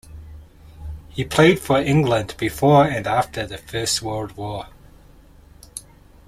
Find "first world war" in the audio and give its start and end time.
3.59-4.65